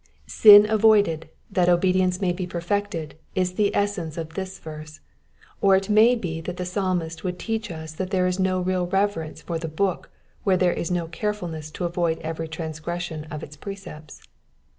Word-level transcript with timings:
Sin 0.25 0.67
avoided 0.67 1.29
that 1.51 1.69
obedience 1.69 2.19
may 2.19 2.33
be 2.33 2.47
perfected 2.47 3.13
is 3.35 3.53
the 3.53 3.75
essence 3.75 4.17
of 4.17 4.29
this 4.33 4.57
verse; 4.57 4.99
or 5.61 5.75
it 5.75 5.91
may 5.91 6.15
be 6.15 6.41
that 6.41 6.57
the 6.57 6.65
Psalmist 6.65 7.23
would 7.23 7.37
teach 7.37 7.69
us 7.69 7.93
that 7.93 8.09
there 8.09 8.25
is 8.25 8.39
no 8.39 8.59
real 8.59 8.87
reverence 8.87 9.43
for 9.43 9.59
the 9.59 9.67
book 9.67 10.09
where 10.43 10.57
there 10.57 10.73
is 10.73 10.89
not 10.89 11.11
care 11.11 11.35
fulness 11.35 11.71
to 11.71 11.85
avoid 11.85 12.17
every 12.21 12.47
transgression 12.47 13.25
of 13.25 13.43
its 13.43 13.55
precepts. 13.55 14.23